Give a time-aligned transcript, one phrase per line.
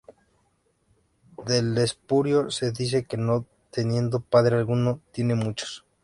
[1.45, 5.85] Del espurio se dice que no teniendo padre alguno, tiene muchos.